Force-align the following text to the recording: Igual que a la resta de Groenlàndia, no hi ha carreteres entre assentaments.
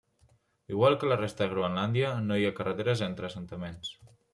Igual 0.75 0.97
que 0.97 1.05
a 1.07 1.11
la 1.11 1.19
resta 1.21 1.45
de 1.45 1.49
Groenlàndia, 1.53 2.11
no 2.31 2.41
hi 2.41 2.49
ha 2.51 2.57
carreteres 2.63 3.09
entre 3.13 3.31
assentaments. 3.33 3.99